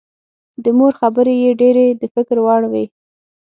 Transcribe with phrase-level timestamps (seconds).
[0.63, 2.85] د مور خبرې یې ډېرې د فکر وړ وې